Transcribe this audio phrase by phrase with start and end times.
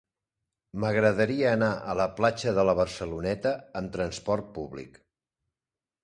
[0.83, 3.51] M'agradaria anar a la platja de la Barceloneta
[3.81, 4.97] amb trasport públic.